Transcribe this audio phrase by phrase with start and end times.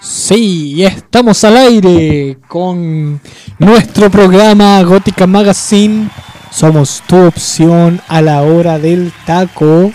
[0.00, 3.20] Sí, estamos al aire con
[3.58, 6.10] nuestro programa Gótica Magazine.
[6.50, 9.92] Somos tu opción a la hora del taco.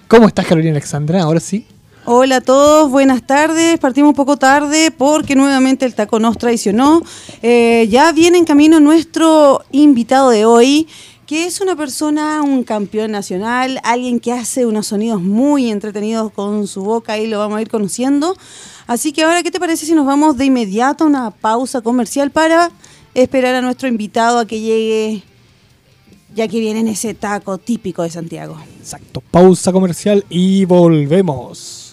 [0.08, 1.24] ¿Cómo estás, Carolina Alexandra?
[1.24, 1.66] Ahora sí.
[2.08, 3.80] Hola a todos, buenas tardes.
[3.80, 7.02] Partimos un poco tarde porque nuevamente el taco nos traicionó.
[7.42, 10.88] Eh, ya viene en camino nuestro invitado de hoy,
[11.26, 16.68] que es una persona, un campeón nacional, alguien que hace unos sonidos muy entretenidos con
[16.68, 18.36] su boca y lo vamos a ir conociendo.
[18.86, 22.30] Así que ahora, ¿qué te parece si nos vamos de inmediato a una pausa comercial
[22.30, 22.72] para
[23.16, 25.24] esperar a nuestro invitado a que llegue,
[26.36, 28.58] ya que viene en ese taco típico de Santiago?
[28.80, 31.85] Exacto, pausa comercial y volvemos.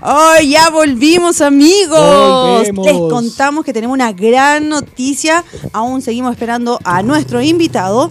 [0.00, 1.98] ¡Ay, ya volvimos, amigos!
[1.98, 2.86] Volvemos.
[2.86, 5.44] Les contamos que tenemos una gran noticia.
[5.72, 8.10] Aún seguimos esperando a nuestro invitado.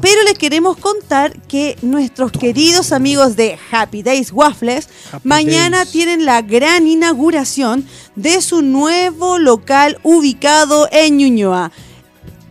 [0.00, 5.92] Pero les queremos contar que nuestros queridos amigos de Happy Days Waffles Happy mañana Days.
[5.92, 11.70] tienen la gran inauguración de su nuevo local ubicado en Ñuñoa.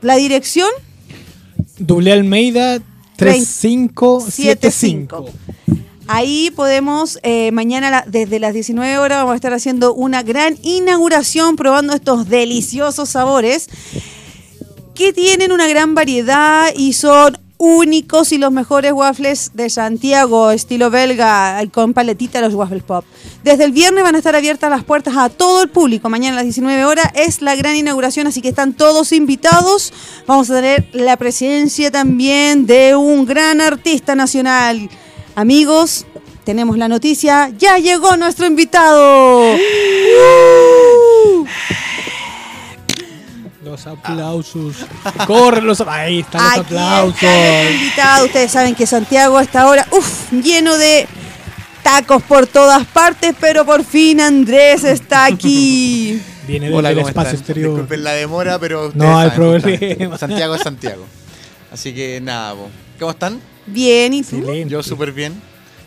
[0.02, 0.70] La dirección
[1.78, 2.80] Doble Almeida
[3.18, 5.26] 3575.
[6.08, 11.56] Ahí podemos, eh, mañana desde las 19 horas vamos a estar haciendo una gran inauguración
[11.56, 13.70] probando estos deliciosos sabores
[14.94, 20.90] que tienen una gran variedad y son únicos y los mejores waffles de Santiago, estilo
[20.90, 23.06] belga, con paletita los waffles pop.
[23.44, 26.10] Desde el viernes van a estar abiertas las puertas a todo el público.
[26.10, 29.94] Mañana a las 19 horas es la gran inauguración, así que están todos invitados.
[30.26, 34.90] Vamos a tener la presencia también de un gran artista nacional.
[35.36, 36.06] Amigos,
[36.44, 39.54] tenemos la noticia, ya llegó nuestro invitado.
[39.56, 41.46] ¡Uh!
[43.64, 44.76] Los aplausos.
[45.28, 47.16] Corren los Ahí están los Aquí aplausos.
[47.16, 48.26] está el invitado.
[48.26, 51.08] Ustedes saben que Santiago a esta hora, uff, lleno de
[51.82, 56.22] tacos por todas partes, pero por fin Andrés está aquí.
[56.48, 57.40] Viene desde Hola, el ¿cómo espacio están?
[57.40, 57.70] exterior.
[57.72, 59.62] Disculpen la demora, pero ustedes No hay saben, problema.
[59.88, 61.06] justamente, Santiago es Santiago.
[61.72, 62.56] Así que nada.
[63.00, 63.40] ¿cómo están?
[63.66, 64.38] Bien, ¿y tú?
[64.38, 64.72] Excelente.
[64.72, 65.34] Yo súper bien,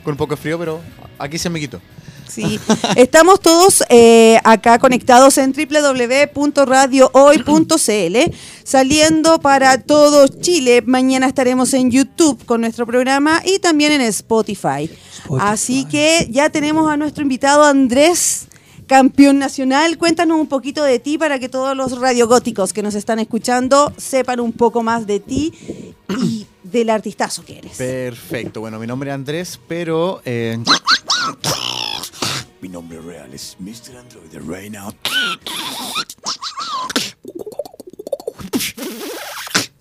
[0.03, 0.81] con un poco de frío, pero
[1.19, 1.81] aquí se me quitó.
[2.29, 2.59] Sí,
[2.97, 8.17] estamos todos eh, acá conectados en www.radiohoy.cl,
[8.65, 10.83] saliendo para todo Chile.
[10.87, 14.91] Mañana estaremos en YouTube con nuestro programa y también en Spotify.
[15.19, 15.41] Spotify.
[15.41, 18.47] Así que ya tenemos a nuestro invitado Andrés,
[18.87, 19.99] campeón nacional.
[19.99, 24.41] Cuéntanos un poquito de ti para que todos los radiogóticos que nos están escuchando sepan
[24.41, 25.53] un poco más de ti
[26.09, 27.77] y del artistazo que eres.
[27.77, 30.21] Perfecto, bueno, mi nombre es Andrés, pero...
[30.25, 30.59] eh,
[32.61, 33.99] mi nombre real es Mr.
[33.99, 34.87] Android de Reina.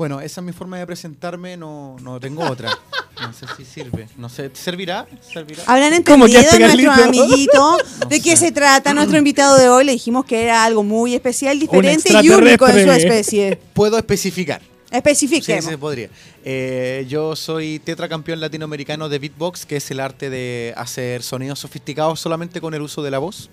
[0.03, 2.77] Bueno, esa es mi forma de presentarme, no, no tengo otra.
[3.21, 4.09] No sé si sirve.
[4.17, 5.07] No sé, ¿servirá?
[5.21, 5.63] ¿Servirá?
[5.65, 7.23] Habrán ¿Cómo entendido quedaste, nuestro Carlito?
[7.23, 7.77] amiguito
[8.09, 8.47] de No qué sé.
[8.47, 9.85] se trata nuestro invitado de hoy.
[9.85, 13.57] Le dijimos que era algo muy especial, diferente y único en su especie.
[13.71, 14.59] Puedo especificar.
[14.61, 15.63] Sí, Especifiquemos.
[15.63, 16.09] se podría.
[16.43, 22.19] Eh, yo soy tetracampeón latinoamericano de beatbox, que es el arte de hacer sonidos sofisticados
[22.19, 23.49] solamente con el uso de la voz.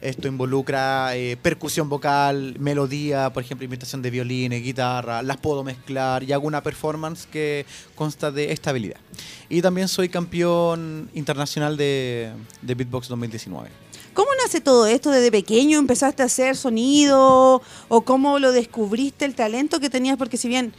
[0.00, 6.22] Esto involucra eh, percusión vocal, melodía, por ejemplo, imitación de violines, guitarra, las puedo mezclar
[6.22, 9.00] y hago una performance que consta de estabilidad.
[9.48, 12.32] Y también soy campeón internacional de,
[12.62, 13.70] de beatbox 2019.
[14.14, 15.10] ¿Cómo nace todo esto?
[15.10, 17.62] ¿Desde pequeño empezaste a hacer sonido?
[17.88, 20.18] ¿O cómo lo descubriste el talento que tenías?
[20.18, 20.74] Porque si bien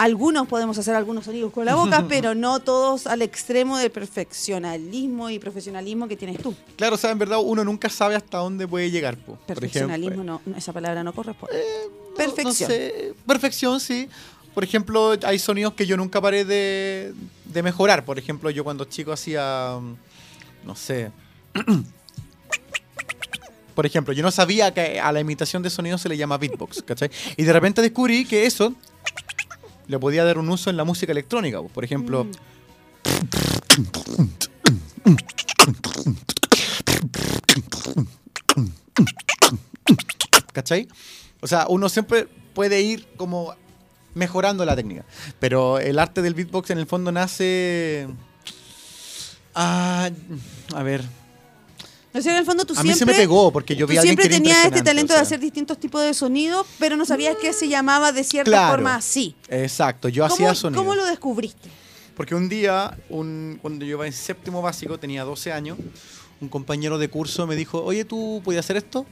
[0.00, 5.28] algunos podemos hacer algunos sonidos con la boca, pero no todos al extremo del perfeccionalismo
[5.30, 6.54] y profesionalismo que tienes tú.
[6.76, 9.16] Claro, o sea, en verdad uno nunca sabe hasta dónde puede llegar.
[9.18, 9.36] po.
[9.46, 11.54] Perfeccionalismo, ejemplo, no, esa palabra no corresponde.
[11.54, 12.68] No- Perfección.
[12.70, 14.08] no sé, perfección, sí.
[14.54, 17.14] Por ejemplo, hay sonidos que yo nunca paré de,
[17.44, 18.04] de mejorar.
[18.04, 21.12] Por ejemplo, yo cuando chico hacía, mm, no sé.
[23.74, 26.82] Por ejemplo, yo no sabía que a la imitación de sonidos se le llama beatbox,
[26.82, 27.10] ¿cachai?
[27.36, 28.74] Y de repente descubrí que eso
[29.90, 31.60] le podía dar un uso en la música electrónica.
[31.60, 31.68] po.
[31.68, 32.28] Por ejemplo,
[40.52, 40.86] ¿cachai?
[41.40, 43.56] O sea, uno siempre puede ir como
[44.14, 45.04] mejorando la técnica.
[45.40, 48.06] Pero el arte del beatbox en el fondo nace.
[49.56, 50.08] Ah,
[50.72, 51.02] a ver.
[52.12, 53.14] O sea, en el fondo tú A mí siempre...
[53.14, 55.14] se me pegó porque yo vi a alguien siempre que era tenías este talento o
[55.14, 55.20] sea.
[55.22, 58.72] de hacer distintos tipos de sonidos, pero no sabías que se llamaba de cierta Claro.
[58.74, 59.36] forma así.
[59.48, 60.82] Exacto, yo ¿Cómo, hacía sonido.
[60.82, 61.68] ¿Cómo lo descubriste?
[62.16, 65.78] Porque un día, un- cuando yo iba en séptimo básico, tenía 12 años,
[66.40, 69.06] un compañero de curso me dijo, oye, ¿tú puedes hacer esto?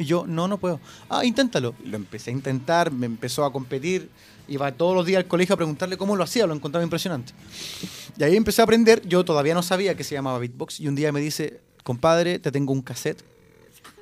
[0.00, 0.80] Y yo, no, no puedo.
[1.10, 1.74] Ah, inténtalo.
[1.84, 4.08] Lo empecé a intentar, me empezó a competir,
[4.48, 7.34] iba todos los días al colegio a preguntarle cómo lo hacía, lo encontraba impresionante.
[8.16, 10.94] Y ahí empecé a aprender, yo todavía no sabía que se llamaba beatbox, y un
[10.94, 13.22] día me dice, compadre, te tengo un cassette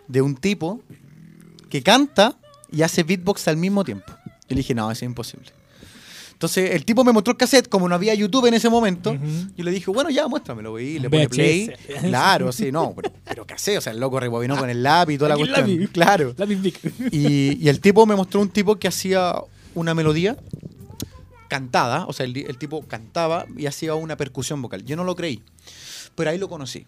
[0.06, 0.80] de un tipo
[1.68, 2.38] que canta
[2.70, 4.06] y hace beatbox al mismo tiempo.
[4.24, 5.50] Yo le dije, no, eso es imposible.
[6.38, 9.26] Entonces el tipo me mostró el cassette, como no había YouTube en ese momento, Ujú.
[9.56, 10.78] yo le dije, bueno, ya, muéstramelo.
[10.78, 11.68] Y le pone play.
[12.00, 15.18] Claro, sí, no, pero, pero cassette, o sea, el loco rebobinó con el lápiz y
[15.18, 15.68] toda la cuestión.
[15.68, 15.90] lápiz.
[15.90, 16.34] Claro.
[16.38, 16.58] Lápiz.
[17.10, 19.34] Y, y el tipo me mostró un tipo que hacía
[19.74, 20.36] una melodía
[21.48, 24.84] cantada, o sea, el, el tipo cantaba y hacía una percusión vocal.
[24.84, 25.42] Yo no lo creí,
[26.14, 26.86] pero ahí lo conocí.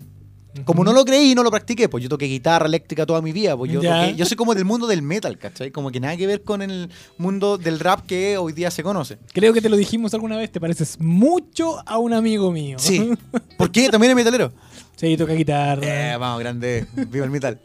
[0.65, 3.33] Como no lo creí y no lo practiqué, pues yo toqué guitarra eléctrica toda mi
[3.33, 5.71] vida, pues yo, toqué- yo soy como del mundo del metal, ¿cachai?
[5.71, 9.19] Como que nada que ver con el mundo del rap que hoy día se conoce.
[9.33, 12.79] Creo que te lo dijimos alguna vez, te pareces mucho a un amigo mío.
[12.81, 13.11] Sí.
[13.57, 13.89] ¿Por qué?
[13.89, 14.53] ¿También es metalero?
[14.97, 16.13] sí, toca guitarra.
[16.13, 16.87] Eh, vamos, grande.
[17.09, 17.61] Viva el metal.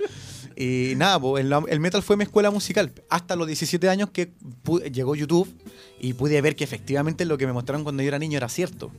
[0.55, 2.93] Y nada, pues, el, el metal fue mi escuela musical.
[3.09, 4.31] Hasta los 17 años que
[4.91, 5.53] llegó YouTube
[5.99, 8.89] y pude ver que efectivamente lo que me mostraron cuando yo era niño era cierto.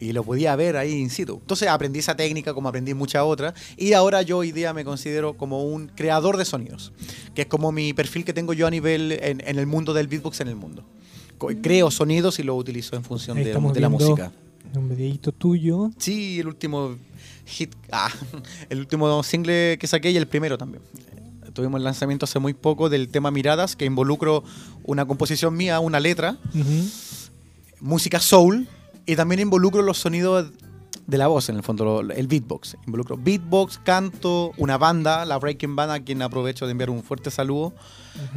[0.00, 1.34] Y lo podía ver ahí in situ.
[1.40, 3.52] Entonces aprendí esa técnica como aprendí muchas otras.
[3.76, 6.92] Y ahora yo hoy día me considero como un creador de sonidos.
[7.34, 10.08] Que es como mi perfil que tengo yo a nivel en, en el mundo del
[10.08, 10.84] beatbox en el mundo.
[11.36, 14.32] Co- Creo sonidos y los utilizo en función de, de la música.
[14.74, 15.90] Un videito tuyo.
[15.98, 16.96] Sí, el último
[17.44, 18.10] hit, ah,
[18.70, 20.82] el último single que saqué y el primero también.
[21.52, 24.44] Tuvimos el lanzamiento hace muy poco del tema Miradas, que involucro
[24.84, 26.88] una composición mía, una letra, Ujú.
[27.80, 28.68] música soul,
[29.10, 30.50] y también involucro los sonidos
[31.06, 32.76] de la voz, en el fondo, lo- el beatbox.
[32.86, 37.30] Involucro beatbox, canto, una banda, la Breaking Band, a quien aprovecho de enviar un fuerte
[37.30, 37.72] saludo.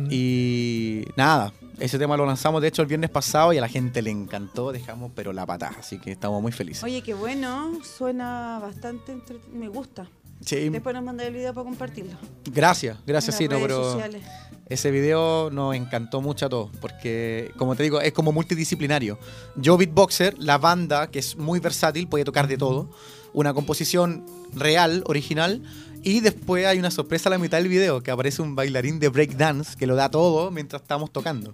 [0.09, 4.01] Y nada, ese tema lo lanzamos de hecho el viernes pasado y a la gente
[4.01, 6.83] le encantó, dejamos pero la patada, así que estamos muy felices.
[6.83, 10.07] Oye, qué bueno, suena bastante entre- me gusta.
[10.41, 12.17] Sí, Después nos mandaré el video para compartirlo.
[12.51, 14.23] Gracias, gracias, en sí, las no, redes pero sociales.
[14.67, 19.19] Ese video nos encantó mucho a todos, porque como te digo, es como multidisciplinario.
[19.55, 22.89] Yo beatboxer, la banda, que es muy versátil, puede tocar de todo,
[23.33, 25.61] una composición real, original,
[26.01, 29.09] y después hay una sorpresa a la mitad del video, que aparece un bailarín de
[29.09, 31.53] breakdance que lo da todo mientras estamos tocando.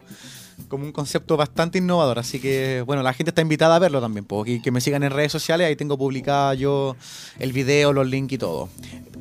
[0.68, 4.26] Como un concepto bastante innovador, así que bueno, la gente está invitada a verlo también,
[4.26, 6.96] pues, y que me sigan en redes sociales, ahí tengo publicada yo
[7.40, 8.70] el video, los links y todo.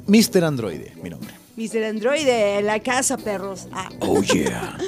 [0.06, 0.44] Mr.
[0.44, 1.47] Android, mi nombre.
[1.58, 1.84] Mr.
[1.84, 3.66] Android de la casa, perros.
[3.72, 3.88] Ah.
[4.00, 4.78] Oh yeah.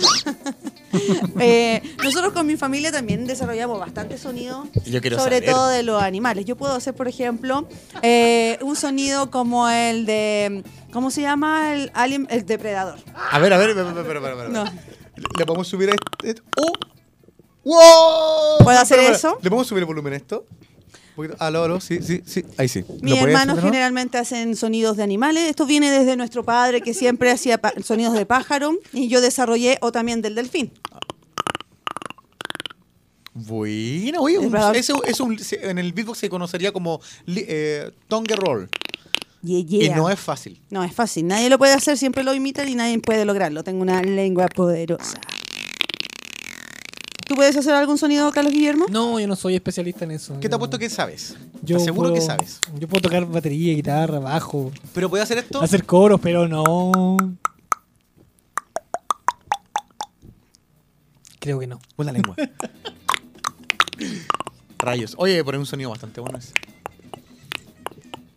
[1.38, 5.50] Eh, nosotros con mi familia también desarrollamos bastante sonido, Yo quiero sobre saber.
[5.52, 6.44] todo de los animales.
[6.46, 7.68] Yo puedo hacer, por ejemplo,
[8.02, 11.74] eh, un sonido como el de, ¿cómo se llama?
[11.74, 12.98] El alien, el depredador.
[13.14, 14.48] A ver, a ver, espera, espera, espera.
[14.48, 14.64] No.
[15.38, 15.94] Le podemos subir a
[16.26, 16.42] este.
[16.56, 16.72] ¡Oh!
[17.64, 18.64] ¡Wow!
[18.64, 19.38] ¿Puedo hacer eso?
[19.42, 20.44] ¿Le podemos subir el volumen a esto?
[21.28, 21.36] Poquito.
[21.44, 22.44] Aló, aló, sí, sí, sí.
[22.56, 22.80] Ahí sí.
[22.80, 23.70] Mis ¿Lo puedes hermanos hacer, no?
[23.70, 25.44] generalmente hacen sonidos de animales.
[25.50, 29.92] Esto viene desde nuestro padre que siempre hacía sonidos de pájaro y yo desarrollé o
[29.92, 30.70] también del delfín.
[33.32, 38.68] Bueno, oye, un- eso un- en el beatbox se conocería como eh, tongue roll.
[39.42, 40.60] Yeah, Y no es fácil.
[40.68, 41.26] No, es fácil.
[41.26, 43.64] Nadie lo puede hacer, siempre lo imitan y nadie puede lograrlo.
[43.64, 45.18] Tengo una lengua poderosa.
[47.30, 48.86] ¿Tú puedes hacer algún sonido, Carlos Guillermo?
[48.90, 50.36] No, yo no soy especialista en eso.
[50.40, 51.36] ¿Qué te apuesto que sabes?
[51.62, 52.58] Yo Te aseguro que puedo- sabes.
[52.76, 55.62] Yo puedo tocar batería, guitarra, bajo, ¿Pero puedes hacer esto?
[55.62, 57.16] hacer coros, pero no.
[61.38, 61.78] Creo que no.
[61.94, 62.34] Con la lengua.
[64.78, 65.14] Rayos.
[65.16, 66.52] Oye, poner un sonido bastante bueno ese.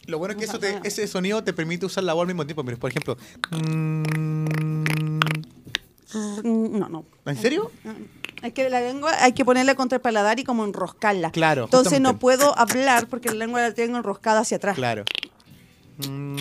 [0.06, 2.46] Lo bueno es que eso te- ese sonido te permite usar la voz al mismo
[2.46, 2.62] tiempo.
[2.64, 3.18] Mira, por ejemplo.
[3.50, 4.04] Mm,
[6.78, 7.06] No, no.
[7.26, 7.72] ¿En serio?
[8.44, 11.32] Es que la lengua hay que ponerla contra el paladar y como enroscarla.
[11.32, 14.76] Claro, Entonces no puedo hablar porque la lengua la tengo enroscada hacia atrás.
[14.76, 15.06] Claro.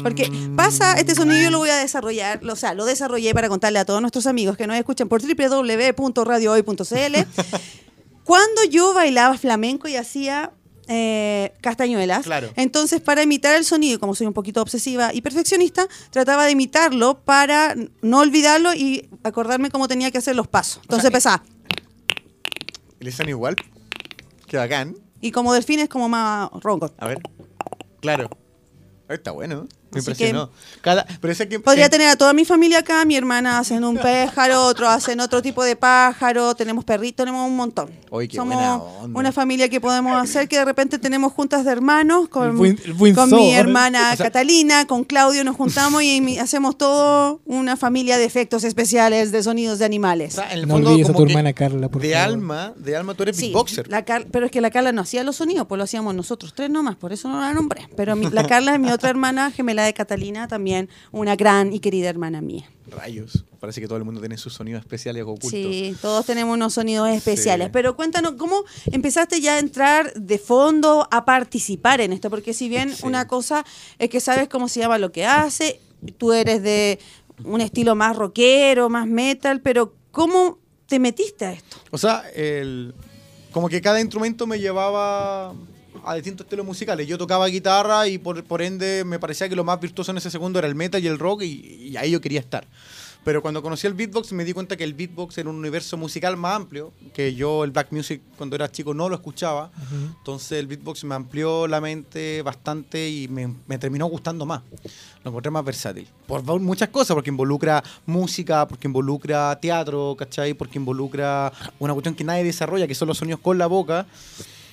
[0.03, 3.79] Porque pasa, este sonido yo lo voy a desarrollar, o sea, lo desarrollé para contarle
[3.79, 6.83] a todos nuestros amigos que nos escuchan por www.radiohoy.cl.
[8.25, 10.53] Cuando yo bailaba flamenco y hacía
[10.89, 12.51] eh, castañuelas, Claro.
[12.57, 17.21] entonces para imitar el sonido, como soy un poquito obsesiva y perfeccionista, trataba de imitarlo
[17.21, 20.81] para no olvidarlo y acordarme cómo tenía que hacer los pasos.
[20.83, 21.43] Entonces sea, empezaba.
[23.03, 23.57] ¿Y le suena igual?
[24.47, 24.95] Qué bacán.
[25.21, 26.89] Y como delfín es como más ronco.
[26.99, 27.21] A ver.
[28.01, 28.31] Claro.
[29.09, 29.67] Está bueno.
[29.93, 30.51] Me Así impresionó.
[30.81, 33.85] Cada, pero ese que, Podría eh, tener a toda mi familia acá, mi hermana hacen
[33.85, 37.91] un pájaro, otros hacen otro tipo de pájaro, tenemos perritos, tenemos un montón.
[38.29, 39.19] Qué Somos buena onda.
[39.19, 42.81] una familia que podemos hacer que de repente tenemos juntas de hermanos con, El buen-
[42.85, 43.39] el buen con zoo.
[43.39, 48.19] mi hermana O sea- Catalina, con Claudio nos juntamos y mi- hacemos todo una familia
[48.19, 50.35] de efectos especiales de sonidos de o animales.
[50.35, 52.29] sea, en el No fondo, olvides a como tu hermana Carla, por de favor.
[52.29, 53.89] alma, de alma tú eres Sí, beatboxer.
[53.89, 56.53] la Car- pero es que la Carla no hacía los sonidos, pues lo hacíamos nosotros
[56.55, 57.89] tres nomás, por eso no la nombré.
[57.97, 61.81] Pero mi- la Carla es mi otra hermana, gemela de Catalina, también una gran y
[61.81, 62.69] querida hermana mía.
[62.87, 63.45] Rayos.
[63.61, 65.51] Parece que todo el mundo tiene sus sonidos especiales ocultos.
[65.51, 67.67] Sí, todos tenemos unos sonidos especiales.
[67.69, 67.71] Sí.
[67.73, 72.29] Pero cuéntanos, ¿cómo empezaste ya a entrar de fondo a participar en esto?
[72.29, 73.07] Porque si bien Sí.
[73.07, 73.65] una cosa
[73.99, 75.81] es que sabes cómo se llama lo que hace,
[76.19, 76.99] tú eres de
[77.45, 81.77] un estilo más rockero, más metal, pero ¿cómo te metiste a esto?
[81.91, 82.95] O sea, el,
[83.53, 85.55] como que cada instrumento me llevaba
[86.05, 87.07] a distintos estilos musicales.
[87.07, 90.31] Yo tocaba guitarra y por, por ende me parecía que lo más virtuoso en ese
[90.31, 92.67] segundo era el metal y el rock y, y ahí yo quería estar.
[93.25, 96.37] Pero cuando conocí el beatbox me di cuenta que el beatbox era un universo musical
[96.37, 99.71] más amplio, que yo el black music cuando era chico no lo escuchaba.
[100.19, 104.63] Entonces el beatbox me amplió la mente bastante y me, me terminó gustando más.
[105.23, 106.09] Lo encontré más versátil.
[106.27, 110.55] Por muchas cosas, porque involucra música, porque involucra teatro, ¿cachai?
[110.55, 114.07] Porque involucra una cuestión que nadie desarrolla, que son los sonidos con la boca.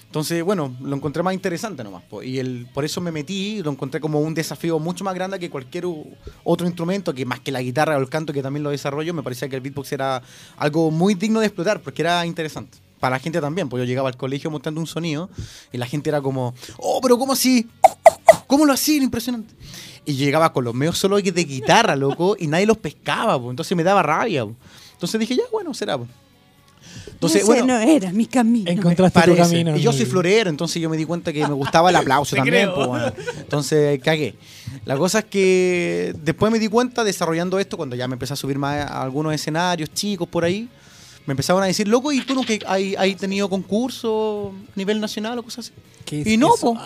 [0.10, 2.02] Entonces, bueno, lo encontré más interesante nomás.
[2.02, 2.24] po.
[2.24, 5.52] Y el, por eso me metí, lo encontré como un desafío mucho más grande que
[5.52, 5.86] cualquier
[6.44, 9.22] otro instrumento, que más que la guitarra o el canto, que también lo desarrollo, me
[9.22, 10.24] parecía que el beatbox era
[10.58, 12.80] algo muy digno de explotar, porque era interesante.
[13.00, 15.30] Para la gente también, pues yo llegaba al colegio mostrando un sonido
[15.72, 17.70] y la gente era como, oh, pero ¿cómo así?
[18.48, 19.04] ¿Cómo lo hacían?
[19.04, 19.54] Impresionante.
[20.06, 23.52] Y llegaba con los medios solo de guitarra, loco, y nadie los pescaba, po.
[23.52, 24.44] entonces me daba rabia.
[24.44, 24.56] po.
[24.94, 26.00] Entonces dije, ya, bueno, será.
[26.00, 26.08] po.
[27.08, 28.72] Entonces, Ese bueno, no era mi camino.
[28.72, 29.76] Encontraste tu camino.
[29.76, 29.98] Y yo ¿no?
[29.98, 32.70] soy florero, entonces yo me di cuenta que me gustaba el aplauso también.
[32.74, 33.12] pues, bueno.
[33.38, 34.36] Entonces cagué.
[34.86, 38.38] La cosa es que después me di cuenta desarrollando esto, cuando ya me empecé a
[38.38, 40.70] subir más a algunos escenarios chicos por ahí,
[41.26, 45.02] me empezaban a decir, loco, ¿y tú no que hay, hay tenido concursos a nivel
[45.02, 45.74] nacional o cosas así?
[46.06, 46.78] ¿Qué es Y no, eso?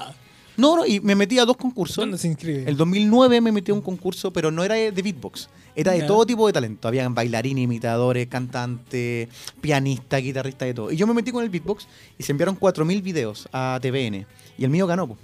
[0.58, 1.98] No, no, y me metí a dos concursos.
[1.98, 2.64] ¿Dónde se inscribe?
[2.68, 5.50] El 2009 me metí a un concurso, pero no era de beatbox.
[5.76, 6.88] Era de todo tipo de talento.
[6.88, 9.28] Habían bailarines, imitadores, cantantes,
[9.60, 10.92] pianistas, guitarristas, de todo.
[10.92, 14.28] Y yo me metí con el beatbox y se enviaron 4.000 videos a TVN.
[14.58, 15.18] Y el mío ganó.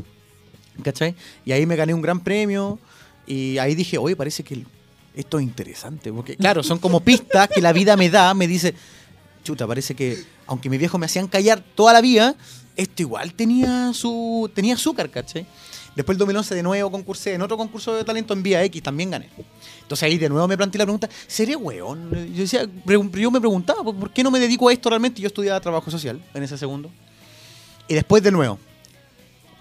[0.84, 1.16] ¿cachai?
[1.46, 2.80] Y ahí me gané un gran premio.
[3.28, 4.64] Y ahí dije, oye, parece que
[5.16, 6.12] esto es interesante.
[6.12, 8.34] Porque, claro, son como pistas que la vida me da.
[8.34, 8.74] Me dice,
[9.44, 10.18] chuta, parece que
[10.48, 12.36] aunque mis viejos me hacían callar toda la vida,
[12.76, 15.46] esto igual tenía su tenía azúcar, ¿cachai?
[15.96, 19.10] Después el 2011 de nuevo concursé en otro concurso de talento en Vía X, también
[19.12, 19.30] gané.
[19.82, 22.10] Entonces ahí de nuevo me planteé la pregunta, ¿seré weón?
[22.34, 25.20] Yo, decía, yo me preguntaba, ¿por qué no me dedico a esto realmente?
[25.22, 26.90] Yo estudiaba trabajo social en ese segundo.
[27.88, 28.60] Y después de nuevo,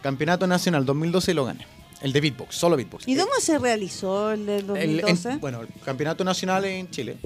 [0.03, 1.67] Campeonato Nacional 2012 lo gané.
[2.01, 3.09] El de beatbox, solo beatbox.
[3.09, 5.31] ¿Y dónde se realizó el del El- 2012?
[5.31, 7.17] en- bueno, el Campeonato Nacional en Chile,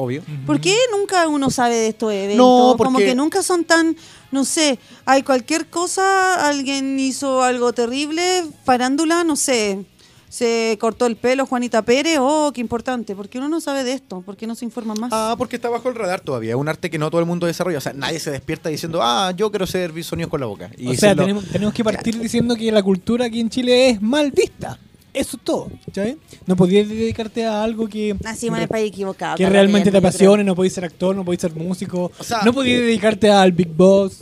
[0.00, 0.22] obvio.
[0.46, 2.36] ¿Por qué nunca uno sabe de estos eventos?
[2.36, 3.96] No, Como porque- que nunca son tan,
[4.32, 9.84] no sé, hay cualquier cosa, alguien hizo algo terrible, farándula, no sé,
[10.28, 13.94] se cortó el pelo Juanita Pérez, oh, qué importante, ¿por qué uno no sabe de
[13.94, 14.20] esto?
[14.20, 15.10] ¿Por qué no se informa más?
[15.12, 16.50] Ah, porque está bajo el radar todavía.
[16.50, 17.78] Es un arte que no todo el mundo desarrolla.
[17.78, 20.70] O sea, nadie se despierta diciendo, ah, yo quiero ser sonidos con la boca.
[20.78, 24.00] Y o sea, tenemos, tenemos que partir diciendo que la cultura aquí en Chile es
[24.00, 24.78] mal vista.
[25.12, 26.16] Eso es todo, ¿sabes?
[26.46, 29.36] No podías dedicarte a algo que, Nacimos en el país equivocado.
[29.36, 32.52] que realmente te apasione, no podías ser actor, no podías ser músico, O sea, no
[32.52, 34.20] podías dedicarte al Big Boss,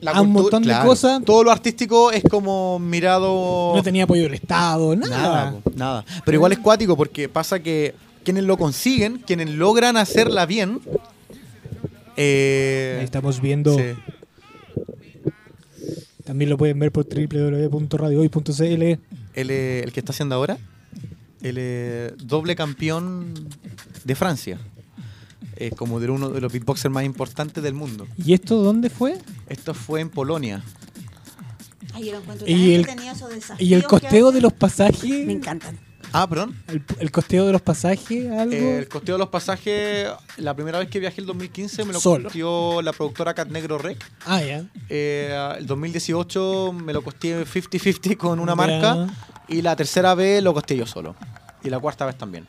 [0.00, 1.22] la a un montón claro, de cosas.
[1.24, 3.72] Todo lo artístico es como mirado.
[3.76, 5.16] No tenía apoyo del Estado, nada.
[5.18, 6.04] Nada, nada.
[6.24, 10.80] Pero igual es cuático porque pasa que quienes lo consiguen, quienes logran hacerla bien.
[12.16, 13.84] eh, Ahí estamos viendo, sí.
[16.24, 18.98] también lo pueden ver por www.radiohoy.cl.
[19.34, 20.58] el, eh, el que está haciendo ahora,
[21.42, 23.34] el eh, doble campeón
[24.04, 24.58] de Francia.
[25.56, 28.06] Es como de uno de los beatboxers más importantes del mundo.
[28.16, 29.18] ¿Y esto dónde fue?
[29.48, 30.62] Esto fue en Polonia.
[31.92, 32.86] Ay, yo lo encuentro Y el-
[33.60, 35.04] Y el costeo de los pasajes.
[35.04, 35.78] Me encantan.
[36.16, 36.54] Ah, perdón.
[36.68, 38.54] El, el costeo de los pasajes, algo.
[38.54, 42.24] El costeo de los pasajes, la primera vez que viajé el 2015 me lo Solo.
[42.24, 43.98] costeó la productora Cat Negro Rec.
[44.24, 44.64] ah, ya.
[44.88, 49.08] Eh, el 2018 me lo costeé 50-50 con una marca.
[49.48, 51.16] Y la tercera vez lo costeé yo solo.
[51.64, 52.46] Y la cuarta vez también.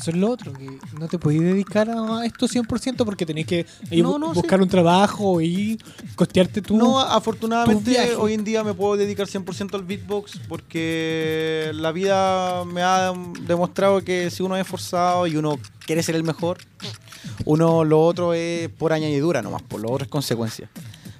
[0.00, 3.66] Eso es lo otro, que no te podías dedicar a esto 100% porque tenés que
[3.90, 5.76] No, no, buscar un trabajo y
[6.14, 6.76] costearte tú.
[6.76, 12.64] No, tu afortunadamente hoy en día me puedo dedicar 100% al beatbox porque la vida
[12.64, 13.12] me ha
[13.46, 16.58] demostrado que si uno es esforzado y uno quiere ser el mejor,
[17.44, 20.70] uno lo otro es por añadidura nomás, por lo otro es consecuencia.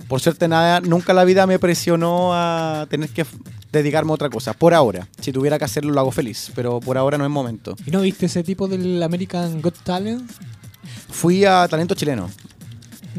[0.06, 3.26] Por suerte nada, nunca la vida me presionó a tener que
[3.72, 4.52] dedicarme a otra cosa.
[4.52, 5.08] Por ahora.
[5.20, 6.50] Si tuviera que hacerlo, lo hago feliz.
[6.54, 7.76] Pero por ahora no es momento.
[7.86, 10.30] ¿Y no viste ese tipo del American Got Talent?
[11.10, 12.30] Fui a Talento Chileno.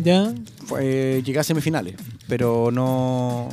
[0.02, 0.34] ¿Ya?
[0.66, 1.96] Fue- llegué a semifinales.
[2.28, 3.50] Pero no.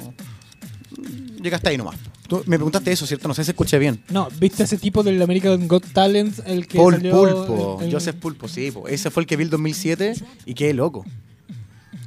[1.43, 1.97] Llegué hasta ahí nomás.
[2.29, 3.29] Tú me preguntaste eso, ¿cierto?
[3.29, 4.03] No sé si escuché bien.
[4.11, 6.41] No, ¿viste ese tipo del American Got Talent?
[6.45, 7.79] El que Paul salió, Pulpo.
[7.81, 8.71] el- el- Joseph Pulpo, sí.
[8.73, 8.89] po.
[8.89, 11.05] Ese fue el que vi el 2007 y qué loco.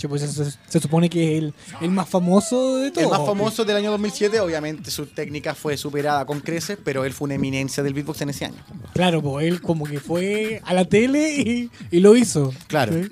[0.07, 3.03] Pues se, se supone que es el, el más famoso de todos.
[3.03, 7.13] El más famoso del año 2007, obviamente su técnica fue superada con creces, pero él
[7.13, 8.63] fue una eminencia del beatbox en ese año.
[8.93, 12.53] Claro, pues él como que fue a la tele y, y lo hizo.
[12.67, 12.93] Claro.
[12.93, 13.09] ¿sí?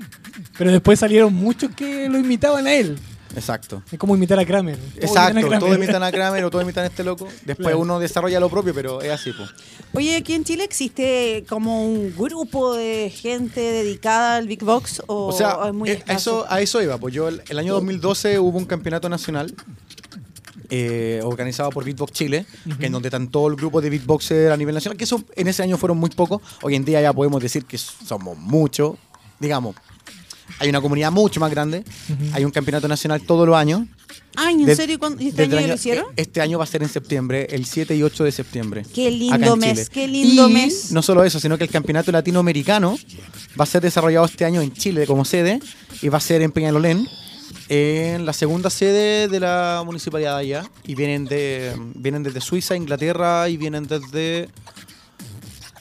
[0.58, 2.98] Pero después salieron muchos que lo imitaban a él.
[3.38, 3.84] Exacto.
[3.92, 4.78] Es como imitar a Kramer.
[4.78, 5.60] Todos Exacto, imitan a Kramer.
[5.60, 7.26] todos imitan a Kramer o todos imitan a este loco.
[7.46, 7.80] Después Claro.
[7.80, 9.50] uno desarrolla lo propio, pero es así, pues.
[9.94, 15.28] Oye, aquí en Chile existe como un grupo de gente dedicada al Big Box o,
[15.28, 16.98] O sea, o es muy eh, a eso, a eso iba.
[16.98, 19.54] Pues yo el, el año 2012 hubo un campeonato nacional
[20.70, 22.46] eh, organizado por Beatbox Chile,
[22.80, 25.48] que en donde están todo el grupo de beatboxer a nivel nacional, que eso en
[25.48, 26.42] ese año fueron muy pocos.
[26.62, 28.98] Hoy en día ya podemos decir que somos muchos.
[29.40, 29.76] Digamos,
[30.60, 31.84] hay una comunidad mucho más grande.
[32.34, 33.82] Hay un campeonato nacional todos los años.
[34.36, 35.00] Ay, ¿en De- serio?
[35.00, 36.06] ¿Cuándo- ¿Y este año lo hicieron?
[36.12, 38.84] eh, Este año va a ser en septiembre, el 7 y 8 de septiembre.
[38.94, 40.92] Qué lindo mes, qué lindo Y mes.
[40.92, 42.98] No solo eso, sino que el campeonato latinoamericano
[43.60, 45.60] va a ser desarrollado este año en Chile como sede
[46.02, 47.08] y va a ser en Peñalolén,
[47.70, 50.70] en la segunda sede de la municipalidad de allá.
[50.86, 54.50] Y vienen, de, vienen desde Suiza, Inglaterra y vienen desde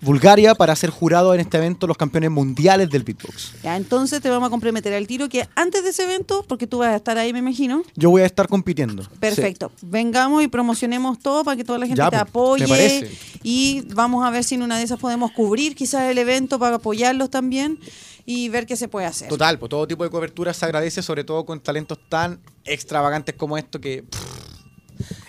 [0.01, 3.63] Bulgaria para ser jurado en este evento los campeones mundiales del beatbox.
[3.63, 6.79] Ya, entonces te vamos a comprometer al tiro que antes de ese evento, porque tú
[6.79, 7.83] vas a estar ahí, me imagino.
[7.95, 9.05] Yo voy a estar compitiendo.
[9.21, 9.73] Perfecto.
[9.83, 12.67] Vengamos y promocionemos todo para que toda la gente Ya, te pues, apoye.
[12.67, 13.09] me.
[13.43, 16.77] Y vamos a ver si en una de esas podemos cubrir quizás el evento para
[16.77, 17.79] apoyarlos también
[18.25, 19.29] y ver qué se puede hacer.
[19.29, 23.57] Total, pues todo tipo de cobertura se agradece, sobre todo con talentos tan extravagantes como
[23.57, 24.47] esto que pff,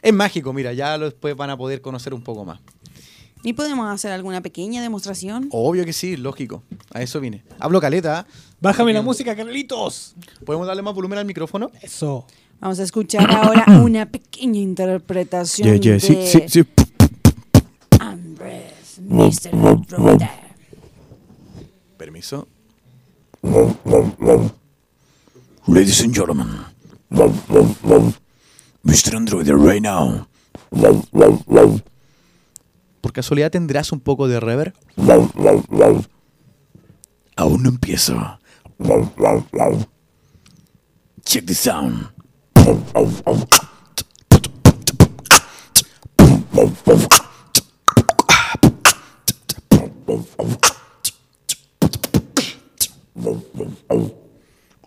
[0.02, 2.60] es mágico, mira, ya lo después van a poder conocer un poco más.
[3.44, 5.48] ¿Y podemos hacer alguna pequeña demostración?
[5.52, 6.64] Obvio que sí, lógico,
[6.94, 7.44] a eso vine.
[7.60, 8.32] Hablo caleta, ¿eh?
[8.60, 10.16] Bájame la música, Carlitos.
[10.46, 11.72] ¿podemos darle más volumen al micrófono?
[11.82, 12.26] Eso.
[12.60, 16.66] Vamos a escuchar ahora una pequeña interpretación de
[18.00, 19.52] Andrés, Mr.
[19.88, 20.30] Brother.
[21.98, 22.48] Permiso.
[25.68, 26.48] Ladies and gentlemen,
[28.84, 29.16] Mr.
[29.16, 30.28] Android right now.
[33.02, 34.74] ¿Por casualidad tendrás un poco de reverb?
[37.36, 38.40] Aún no empiezo.
[41.24, 42.08] Check the sound.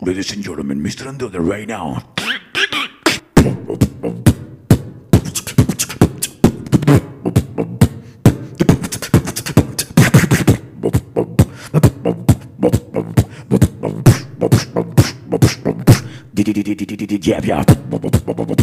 [0.03, 1.07] Ladies and gentlemen, Mr.
[1.07, 2.01] Android right now.
[17.21, 18.60] jab, yeah.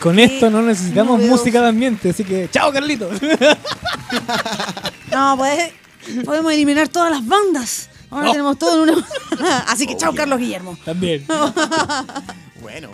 [0.00, 3.10] Con esto no necesitamos música de ambiente, así que chao Carlito.
[5.12, 5.70] No, pues,
[6.24, 7.88] podemos eliminar todas las bandas.
[8.10, 8.32] Ahora No.
[8.32, 9.06] tenemos todo en una.
[9.68, 10.78] Así que chao, Carlos Guillermo.
[10.84, 11.26] También.
[12.60, 12.88] Bueno,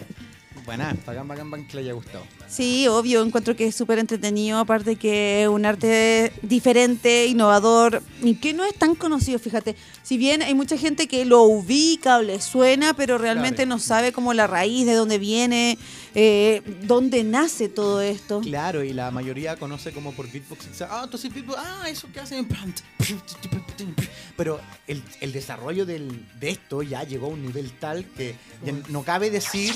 [0.64, 2.24] buena, bacán, bacán, bacán que le haya gustado.
[2.48, 8.34] Sí, obvio, encuentro que es súper entretenido, aparte que es un arte diferente, innovador, y
[8.36, 9.76] que no es tan conocido, fíjate.
[10.02, 13.68] Si bien hay mucha gente que lo ubica o le suena, pero realmente Claro.
[13.70, 15.78] no sabe como la raíz, de dónde viene,
[16.14, 18.40] eh, dónde nace todo esto.
[18.40, 20.82] Claro, y la mayoría conoce como por beatbox.
[20.82, 22.46] Ah, entonces beatbox, ah, eso que hacen.
[24.36, 28.72] Pero el, el desarrollo del- de esto ya llegó a un nivel tal que ya
[28.88, 29.74] no cabe decir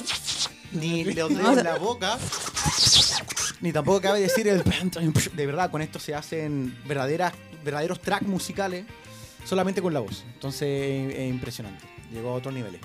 [0.72, 2.18] ni los dedos en la boca,
[3.60, 4.62] ni tampoco cabe decir el.
[5.34, 7.32] De verdad, con esto se hacen verdaderas,
[7.64, 8.84] verdaderos tracks musicales
[9.44, 10.24] solamente con la voz.
[10.34, 11.84] Entonces es impresionante.
[12.12, 12.80] Llegó a otros niveles.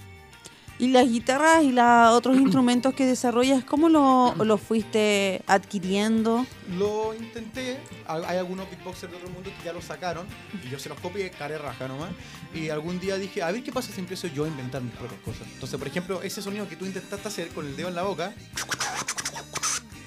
[0.79, 6.45] Y las guitarras y los otros instrumentos que desarrollas, ¿cómo lo, lo fuiste adquiriendo?
[6.77, 10.25] Lo intenté, hay algunos beatboxers de otro mundo que ya lo sacaron
[10.63, 12.11] y yo se los copié, care raja nomás.
[12.53, 15.21] Y algún día dije, a ver qué pasa si empiezo yo a inventar mis propias
[15.21, 15.47] cosas.
[15.53, 18.33] Entonces, por ejemplo, ese sonido que tú intentaste hacer con el dedo en la boca,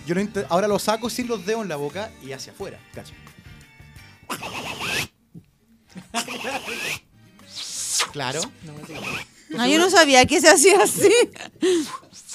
[0.07, 3.15] yo lo ahora lo saco sin los dedos en la boca y hacia afuera, ¿cacha?
[8.13, 8.41] Claro,
[9.59, 11.11] Ah, yo no sabía que se hacía así.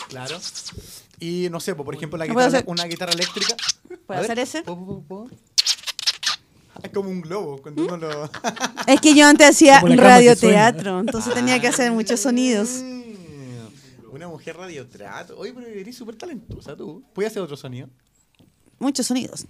[0.08, 0.40] claro.
[1.20, 2.64] Y no sé, pues, por ejemplo, la ¿No guitarra, hacer?
[2.68, 3.56] una guitarra eléctrica.
[4.08, 4.64] ¿Puedo hacer ese?
[4.64, 5.28] ¿puedo, puedo, puedo?
[6.82, 8.30] Es como un globo cuando uno lo.
[8.88, 12.70] Es que yo antes hacía radioteatro, entonces tenía que hacer muchos sonidos.
[12.82, 15.38] Mm, Una mujer radiotrato.
[15.38, 17.04] Oye, pero eres súper talentosa tú.
[17.14, 17.88] ¿Puedes hacer otro sonido?
[18.80, 19.46] Muchos sonidos.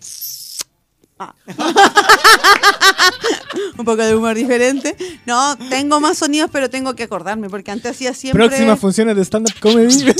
[1.22, 1.36] Ah.
[3.78, 4.98] Un poco de humor diferente.
[5.28, 8.48] No, tengo más sonidos, pero tengo que acordarme, porque antes hacía siempre...
[8.48, 9.90] Próximas funciones de stand-up comedy.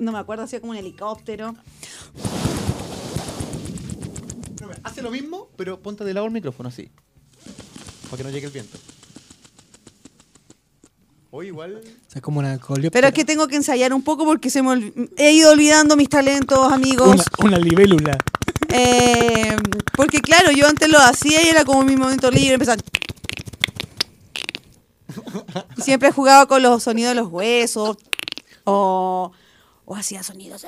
[0.00, 1.54] No me acuerdo, hacía como un helicóptero.
[4.82, 6.88] Hace lo mismo, pero ponte de lado el micrófono así.
[8.04, 8.78] Para que no llegue el viento.
[11.32, 11.80] Oye, igual.
[11.80, 12.58] O sea, como una.
[12.92, 16.08] Pero es que tengo que ensayar un poco porque se me he ido olvidando mis
[16.08, 17.08] talentos, amigos.
[17.08, 18.18] Una, una libélula.
[18.68, 19.56] Eh,
[19.96, 22.82] porque claro, yo antes lo hacía y era como mi momento libre, empezaba...
[25.76, 27.96] Y siempre jugaba con los sonidos de los huesos
[28.64, 29.32] o,
[29.84, 30.64] o hacía sonidos...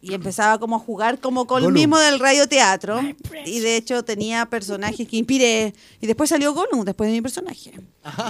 [0.00, 3.00] Y empezaba como a jugar como con el mismo del radioteatro.
[3.44, 5.74] Y de hecho tenía personajes que inspiré.
[6.00, 7.72] Y después salió Gollum, después de mi personaje.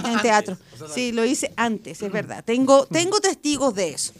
[0.05, 0.57] En teatro.
[0.93, 2.43] Sí, lo hice antes, es verdad.
[2.43, 4.13] Tengo, tengo testigos de eso.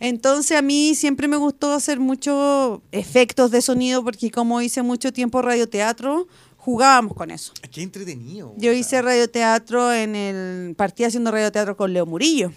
[0.00, 5.12] Entonces a mí siempre me gustó hacer muchos efectos de sonido porque como hice mucho
[5.12, 6.26] tiempo radioteatro,
[6.56, 7.52] jugábamos con eso.
[7.70, 8.54] Qué entretenido.
[8.56, 10.74] Yo hice radioteatro en el...
[10.76, 12.52] Partí haciendo radioteatro con Leo Murillo.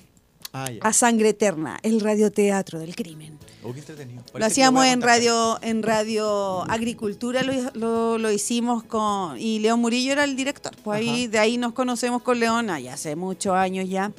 [0.65, 0.89] Ah.
[0.89, 3.37] A Sangre Eterna, el radioteatro del crimen.
[3.63, 4.23] Oh, qué entretenido.
[4.33, 10.13] Lo hacíamos en radio, en radio agricultura, lo, lo- lo hicimos con, y León Murillo
[10.13, 10.71] era el director.
[10.83, 14.11] Pues ahí, de ahí nos conocemos con León, ya hace muchos años ya.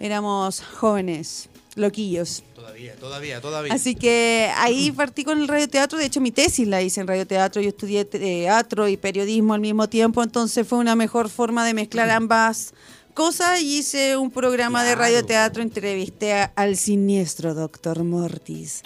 [0.00, 2.44] Éramos jóvenes, loquillos.
[2.54, 3.72] Todavía, todavía, todavía.
[3.72, 5.98] Así que ahí partí con el radioteatro.
[5.98, 7.60] De hecho, mi tesis la hice en radioteatro.
[7.60, 10.22] Yo estudié teatro y periodismo al mismo tiempo.
[10.22, 12.74] Entonces fue una mejor forma de mezclar ambas
[13.18, 13.60] cosas.
[13.60, 15.02] Y hice un programa de Claro.
[15.02, 15.62] radioteatro.
[15.62, 18.82] Entrevisté a- al siniestro doctor Mortis.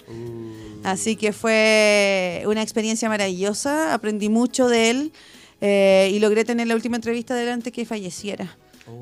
[0.83, 3.93] Así que fue una experiencia maravillosa.
[3.93, 5.11] Aprendí mucho de él.
[5.65, 8.57] eh, y logré tener la última entrevista delante que falleciera.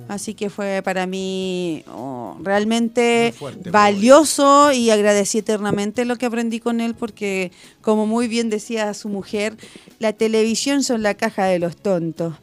[0.07, 6.59] Así que fue para mí oh, realmente fuerte, valioso y agradecí eternamente lo que aprendí
[6.59, 9.57] con él porque, como muy bien decía su mujer,
[9.97, 12.35] la televisión son la caja de los tontos.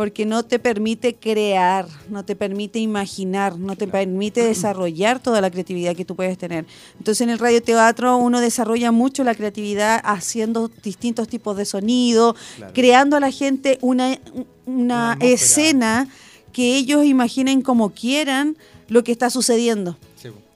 [0.00, 5.50] Porque no te permite crear, no te permite imaginar, no te permite desarrollar toda la
[5.50, 6.64] creatividad que tú puedes tener.
[6.96, 12.72] Entonces en el radioteatro uno desarrolla mucho la creatividad haciendo distintos tipos de sonido, Claro.
[12.72, 14.18] creando a la gente una,
[14.64, 16.08] una escena
[16.54, 18.56] que ellos imaginen como quieran
[18.88, 19.98] lo que está sucediendo.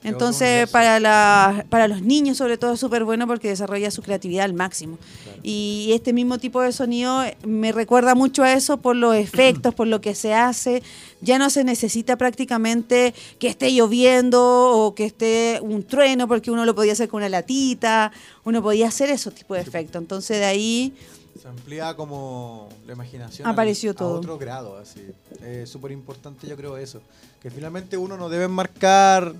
[0.04, 4.44] Entonces, para, la- para los niños sobre todo es súper bueno porque desarrolla su creatividad
[4.44, 4.98] al máximo.
[5.24, 5.40] Claro.
[5.42, 9.86] Y este mismo tipo de sonido me recuerda mucho a eso por los efectos, por
[9.86, 10.82] lo que se hace.
[11.20, 16.64] Ya no se necesita prácticamente que esté lloviendo o que esté un trueno porque uno
[16.66, 18.12] lo podía hacer con una latita,
[18.44, 20.00] uno podía hacer esos tipos de efectos.
[20.02, 20.94] Entonces, de ahí
[21.40, 23.48] Se amplía como la imaginación.
[23.48, 24.16] Apareció a, todo.
[24.16, 25.00] A otro grado, así.
[25.42, 27.00] Es súper importante, yo creo, eso.
[27.42, 29.34] Que finalmente uno no debe marcar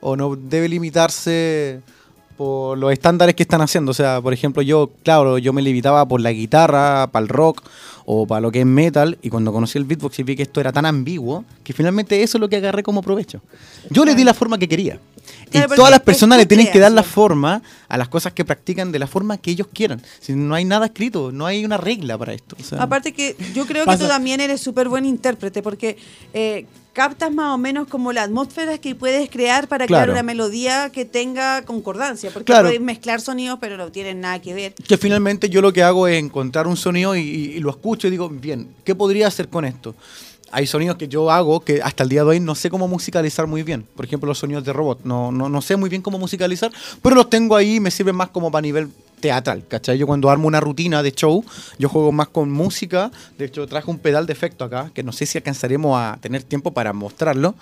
[0.00, 1.80] o no debe limitarse
[2.36, 3.90] por los estándares que están haciendo.
[3.90, 7.62] O sea, por ejemplo, yo, claro, yo me limitaba por la guitarra, para el rock
[8.10, 10.60] o para lo que es metal, y cuando conocí el beatbox y vi que esto
[10.62, 13.42] era tan ambiguo, que finalmente eso es lo que agarré como provecho.
[13.90, 14.98] Yo le di la forma que quería.
[15.50, 18.32] Claro, y porque todas las personas le tienen que dar la forma a las cosas
[18.32, 20.00] que practican de la forma que ellos quieran.
[20.20, 22.56] Si no hay nada escrito, no hay una regla para esto.
[22.58, 22.82] o sea.
[22.82, 25.98] Aparte que yo creo que Pasa- tú también eres súper buen intérprete porque
[26.32, 30.12] eh, captas más o menos como la atmósfera que puedes crear para crear Claro.
[30.12, 32.30] una melodía que tenga concordancia.
[32.30, 32.68] Porque Claro.
[32.68, 34.74] puedes mezclar sonidos pero no tienen nada que ver.
[34.74, 37.97] que finalmente yo lo que hago es encontrar un sonido y, y- y lo escucho
[38.06, 39.94] y digo, bien, ¿qué podría hacer con esto?
[40.50, 43.46] Hay sonidos que yo hago que hasta el día de hoy no sé cómo musicalizar
[43.46, 43.86] muy bien.
[43.94, 45.00] Por ejemplo, los sonidos de robot.
[45.04, 48.16] No, no, no sé muy bien cómo musicalizar, pero los tengo ahí y me sirven
[48.16, 48.88] más como para nivel
[49.20, 49.98] teatral, ¿cachai?
[49.98, 51.44] Yo cuando armo una rutina de show,
[51.78, 53.10] yo juego más con música.
[53.36, 56.42] De hecho, traje un pedal de efecto acá, que no sé si alcanzaremos a tener
[56.44, 57.54] tiempo para mostrarlo,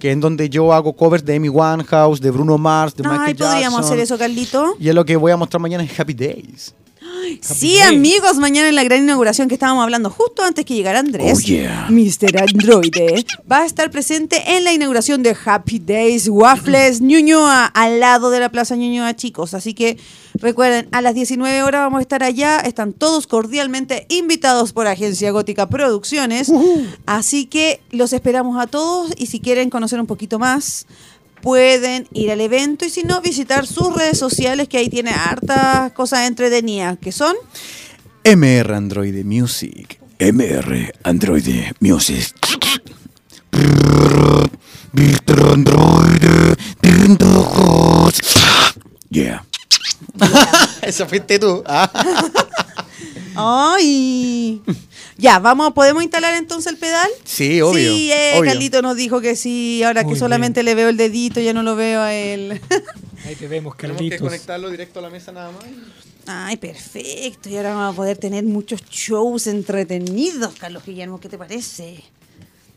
[0.00, 3.36] que en donde yo hago covers de Amy Winehouse, de Bruno Mars, de Ay, Michael
[3.36, 3.84] podríamos Jackson.
[3.84, 4.74] hacer eso, Carlito.
[4.80, 6.74] Y es lo que voy a mostrar mañana en Happy Days.
[7.40, 7.94] Sí, Day.
[7.96, 11.40] amigos, mañana en la gran inauguración que estábamos hablando justo antes que llegara Andrés, Oh,
[11.46, 11.86] yeah.
[11.90, 12.36] Mr.
[12.40, 18.30] Androide, va a estar presente en la inauguración de Happy Days Waffles Ñuñoa, al lado
[18.30, 19.54] de la Plaza Ñuñoa, chicos.
[19.54, 19.98] Así que
[20.34, 22.58] recuerden, a las 19 horas vamos a estar allá.
[22.60, 26.52] Están todos cordialmente invitados por Agencia Gótica Producciones.
[27.06, 30.86] Así que los esperamos a todos y si quieren conocer un poquito más,
[31.42, 35.92] pueden ir al evento y si no, visitar sus redes sociales que ahí tiene hartas
[35.92, 37.36] cosas entretenidas, que son...
[38.24, 40.00] MR Android Music.
[40.18, 41.46] MR Android
[41.80, 42.34] Music.
[44.92, 45.52] Mr.
[45.52, 46.22] Android.
[49.10, 49.44] Yeah.
[50.82, 51.62] Eso fuiste tú.
[51.66, 51.90] Ah.
[53.34, 54.62] ¡Ay!
[55.18, 57.08] Ya, vamos, ¿podemos instalar entonces el pedal?
[57.24, 57.94] Sí, obvio.
[57.94, 58.50] Sí, eh, obvio.
[58.52, 61.62] Carlito nos dijo que sí, ahora Muy que solamente le veo el dedito, ya no
[61.62, 62.60] lo veo a él.
[63.26, 64.20] Ahí te vemos, Tenemos que Carlitos.
[64.20, 65.64] conectarlo directo a la mesa nada más.
[66.26, 67.48] Ay, perfecto.
[67.48, 71.20] Y ahora vamos a poder tener muchos shows entretenidos, Carlos Guillermo.
[71.20, 72.02] ¿Qué te parece?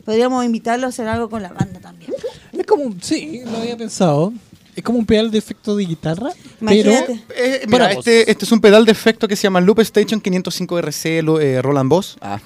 [0.04, 2.12] Podríamos invitarlo a hacer algo con la banda también.
[2.52, 4.32] Es como, un- sí, lo había pensado.
[4.76, 7.20] Es como un pedal de efecto de guitarra, Imagínate.
[7.28, 9.80] pero Eh, Para mira, este, este es un pedal de efecto que se llama Loop
[9.80, 12.16] Station 505 RC lo- eh, Roland Boss.
[12.20, 12.38] Ah.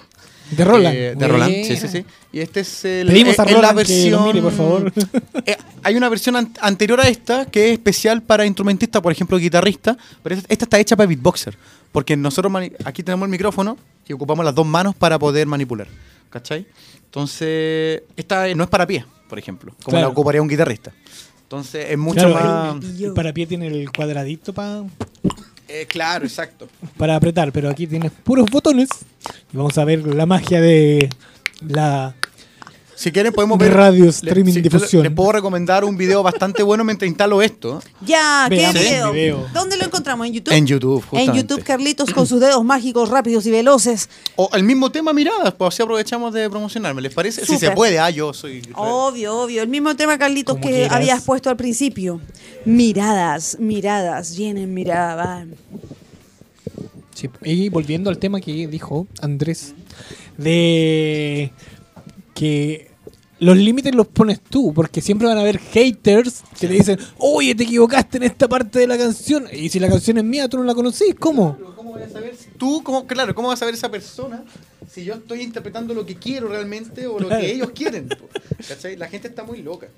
[0.51, 0.97] de Roland.
[0.97, 2.05] Eh, de Roland, sí, sí, sí.
[2.33, 3.07] Y este es el.
[3.09, 4.93] Pedimos a Roland la versión, mire, por favor.
[5.47, 9.39] Eh, hay una versión an- anterior a esta que es especial para instrumentistas, por ejemplo,
[9.39, 9.97] guitarrista.
[10.23, 11.57] Pero esta, esta está hecha para beatboxer.
[11.93, 12.53] Porque nosotros
[12.85, 13.77] aquí tenemos el micrófono
[14.09, 15.87] y ocupamos las dos manos para poder manipular.
[16.31, 16.67] ¿Cachai?
[17.05, 20.07] Entonces, esta no es para pie, por ejemplo, como Claro.
[20.07, 20.93] la ocuparía un guitarrista.
[21.51, 22.85] Entonces, es mucho Claro, más.
[22.85, 24.85] el, el parapié tiene el cuadradito pa-
[25.67, 26.69] Eh, claro, exacto.
[26.97, 28.89] para apretar, pero aquí tienes puros botones.
[29.53, 31.09] Y vamos a ver la magia de
[31.61, 32.15] la
[33.01, 33.75] Si quieren, podemos De ver.
[33.75, 35.03] radio, le- streaming, si- difusión.
[35.03, 37.83] Les puedo recomendar un video bastante bueno mientras instalo esto.
[38.05, 39.13] Ya, ¿qué Veamos video?
[39.13, 39.47] video.
[39.55, 40.27] ¿Dónde lo encontramos?
[40.27, 40.53] ¿En YouTube?
[40.53, 41.39] En YouTube, En justamente.
[41.39, 44.11] YouTube, Carlitos con sus dedos mágicos, rápidos y veloces.
[44.37, 47.01] O el mismo tema miradas, pues así aprovechamos de promocionarme.
[47.01, 47.47] ¿Les parece?
[47.47, 48.61] Si se puede, ah, yo soy.
[48.75, 49.63] Obvio, obvio.
[49.63, 50.93] El mismo tema, Carlitos, Como que quieras.
[50.93, 52.21] habías puesto al principio.
[52.67, 55.55] Miradas, miradas, vienen miradas, van.
[57.15, 59.75] Sí, Y volviendo al tema que dijo Andrés,
[60.37, 61.51] de
[62.35, 62.90] que
[63.41, 67.55] los límites los pones tú, porque siempre van a haber haters que te dicen, oye,
[67.55, 70.59] te equivocaste en esta parte de la canción, y si la canción es mía, tú
[70.59, 71.57] no la conocís, ¿cómo?
[71.77, 74.45] ¿Cómo vas a saber si- tú, cómo, claro, cómo vas a saber esa persona
[74.93, 77.41] si yo estoy interpretando lo que quiero realmente o lo Claro.
[77.43, 78.09] que ellos quieren?
[78.69, 78.97] ¿Cachai?
[78.97, 79.89] La gente está muy loca.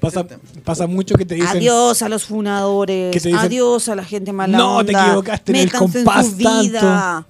[0.00, 0.64] Pasa, Ese es el tema.
[0.64, 3.12] pasa mucho que te dicen, Adiós a los funadores.
[3.12, 7.26] Dicen, Adiós a la gente mala "No, te equivocaste en el compás su vida.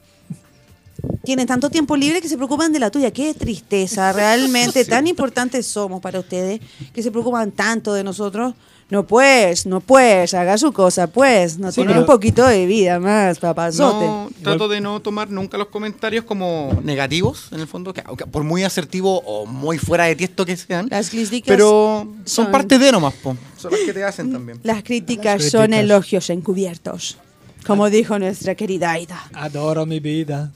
[1.22, 3.11] Tienen tanto tiempo libre que se preocupan de la tuya.
[3.11, 4.12] Qué tristeza.
[4.12, 6.61] Realmente tan importantes somos para ustedes
[6.94, 8.54] que se preocupan tanto de nosotros.
[8.88, 11.59] No pues, no pues, haga su cosa pues.
[11.59, 14.04] No Sí, tiene pero- un poquito de vida más, papazote.
[14.04, 18.42] No, trato de no tomar nunca los comentarios como negativos, en el fondo, que, por
[18.42, 20.88] muy asertivo o muy fuera de tiesto que sean.
[20.90, 23.37] Las críticas Pero son, son- parte de nomás, po.
[23.56, 24.59] son las que te hacen también.
[24.64, 25.85] Las críticas Las son críticas.
[25.85, 27.16] elogios encubiertos.
[27.64, 29.22] Como dijo nuestra querida Aida.
[29.35, 30.50] adoro mi vida,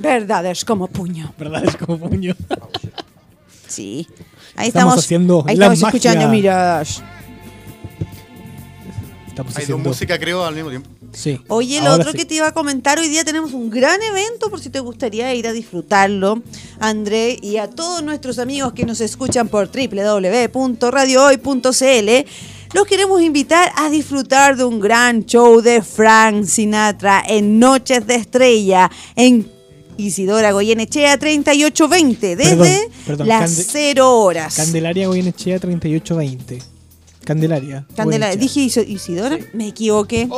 [0.00, 1.32] Verdades como puño.
[1.38, 1.64] ¿verdad?
[1.64, 2.34] Es como puño.
[3.66, 4.06] Sí.
[4.56, 5.98] Ahí Estamos estamos, haciendo ahí la estamos magia.
[5.98, 7.02] escuchando Miradas.
[9.26, 10.88] Estamos Hay dos músicas, creo, al mismo tiempo.
[11.12, 11.40] Sí.
[11.48, 12.18] Oye, lo otro sí.
[12.18, 15.34] que te iba a comentar, hoy día tenemos un gran evento por si te gustaría
[15.34, 16.40] ir a disfrutarlo,
[16.78, 22.28] André, y a todos nuestros amigos que nos escuchan por www.radiohoy.cl.
[22.74, 28.14] Los queremos invitar a disfrutar de un gran show de Frank Sinatra en Noches de
[28.16, 29.50] Estrella en
[29.96, 32.68] Isidora Goyenechea 3820 desde Perdón,
[33.06, 34.54] perdón, las Cande- 0 horas.
[34.56, 36.58] Candelaria Goyenechea 3820.
[37.24, 37.86] Candelaria.
[37.96, 38.36] Candelaria.
[38.36, 40.28] Dije Isidora, me equivoqué.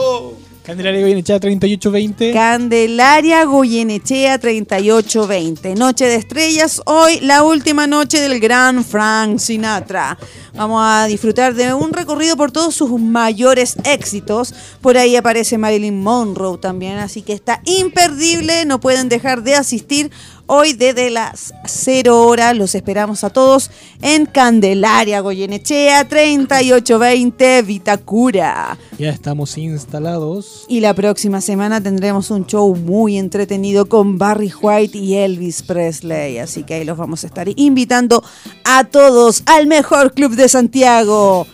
[0.66, 2.32] Candelaria Goyenechea 3820.
[2.32, 5.76] Candelaria Goyenechea 3820.
[5.76, 6.82] Noche de estrellas.
[6.86, 10.18] Hoy la última noche del gran Frank Sinatra.
[10.54, 14.52] Vamos a disfrutar de un recorrido por todos sus mayores éxitos.
[14.80, 16.98] Por ahí aparece Marilyn Monroe también.
[16.98, 18.64] Así que está imperdible.
[18.64, 20.10] No pueden dejar de asistir.
[20.48, 23.68] Hoy desde las 0 horas los esperamos a todos
[24.00, 28.78] en Candelaria Goyenechea 3820 Vitacura.
[28.96, 30.64] Ya estamos instalados.
[30.68, 36.38] Y la próxima semana tendremos un show muy entretenido con Barry White y Elvis Presley.
[36.38, 38.22] Así que ahí los vamos a estar invitando
[38.64, 41.48] a todos al mejor club de Santiago.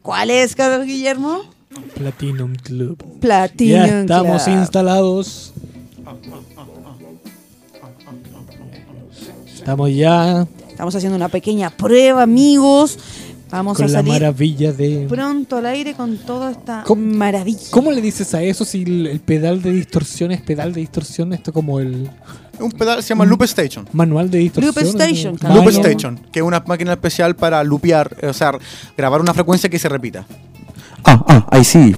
[0.00, 1.42] ¿Cuál es, Carlos Guillermo?
[1.94, 2.96] Platinum Club.
[3.20, 4.56] Platinum ya estamos Club.
[4.56, 5.52] instalados.
[9.68, 12.98] Estamos ya Estamos haciendo una pequeña prueba, amigos.
[13.50, 15.04] Vamos con a la salir maravilla de...
[15.10, 17.58] pronto al aire con toda esta ¿Cómo- maravilla.
[17.70, 21.34] ¿Cómo le dices a eso si el, el pedal de distorsión es pedal de distorsión?
[21.34, 22.08] Esto como el
[22.58, 23.86] Un pedal se llama Loop Station.
[23.92, 24.74] manual de distorsión.
[24.74, 25.38] Loop Station, ¿no?
[25.38, 25.54] claro.
[25.56, 25.68] Loop.
[25.68, 28.52] Station, que es una máquina especial para lupear, o sea,
[28.96, 30.24] grabar una frecuencia que se repita.
[31.04, 31.94] Ah, ah, ahí sí.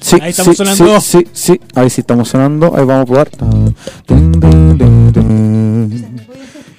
[0.00, 1.00] Sí, Ahí estamos sí, sonando.
[1.02, 2.74] Sí, sí, sí, ahí sí estamos sonando.
[2.74, 3.30] Ahí vamos a probar.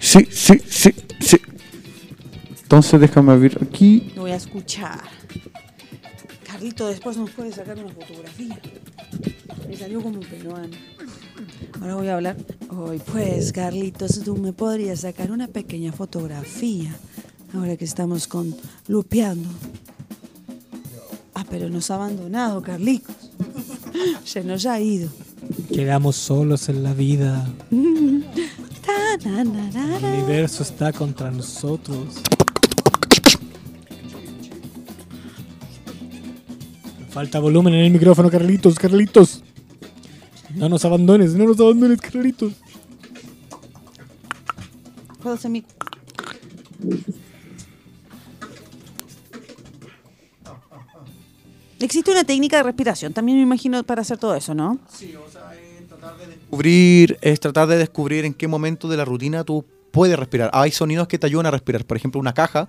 [0.03, 1.37] Sí, sí, sí, sí.
[2.63, 4.11] Entonces déjame abrir aquí.
[4.15, 5.01] Lo voy a escuchar.
[6.45, 8.59] Carlito después nos puede sacar una fotografía.
[9.65, 10.75] Me salió como un peruano.
[11.79, 12.35] Ahora voy a hablar.
[12.69, 16.93] Hoy pues, Carlitos, tú me podrías sacar una pequeña fotografía.
[17.53, 18.53] Ahora que estamos con
[18.89, 19.47] lupeando.
[21.33, 23.31] Ah, pero nos ha abandonado, Carlitos.
[24.25, 25.09] Se nos ha ido.
[25.73, 27.49] Quedamos solos en la vida.
[28.85, 32.15] Ta, na, na, na, El universo está contra nosotros.
[37.09, 39.43] Falta volumen en el micrófono, Carlitos, Carlitos.
[40.55, 42.53] No nos abandones, no nos abandones, Carlitos.
[45.21, 45.63] ¿Puedo hacer mi-
[51.79, 54.79] Existe una técnica de respiración, también me imagino, para hacer todo eso, ¿no?
[56.27, 60.49] Descubrir, es tratar de descubrir en qué momento de la rutina tú puedes respirar.
[60.53, 61.83] Hay sonidos que te ayudan a respirar.
[61.85, 62.67] Por ejemplo, una caja.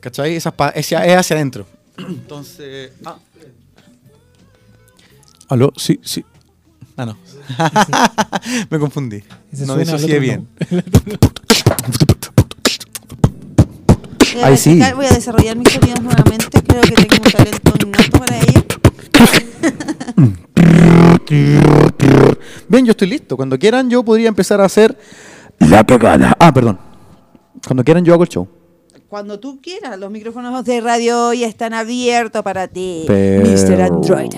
[0.00, 0.36] ¿Cachai?
[0.36, 1.66] Esa es, pa- esa es hacia adentro.
[1.98, 2.92] Entonces.
[3.04, 3.16] Ah.
[5.48, 5.72] ¿Aló?
[5.76, 6.24] Sí, sí.
[6.96, 7.16] Ah, no.
[8.70, 9.22] Me confundí.
[9.52, 10.48] Ese no disocié bien.
[14.34, 14.80] Voy a, Ahí sí.
[14.94, 16.62] voy a desarrollar mis sonidos nuevamente.
[16.62, 18.63] Creo que tengo un talento innato para ello.
[22.68, 23.36] Bien, yo estoy listo.
[23.36, 24.96] Cuando quieran, yo podría empezar a hacer.
[25.58, 26.34] La cagada.
[26.38, 26.78] Ah, perdón.
[27.66, 28.48] Cuando quieran, yo hago el show.
[29.08, 33.82] Cuando tú quieras, los micrófonos de radio hoy están abiertos para ti, Pero- Mr.
[33.82, 34.30] Android.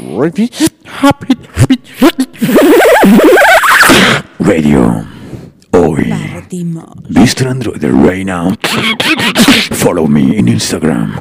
[4.38, 5.04] Radio.
[5.72, 6.04] Hoy.
[6.32, 6.84] Partimos.
[7.08, 7.48] Mr.
[7.48, 8.52] Android right now.
[9.72, 11.18] Follow me in Instagram.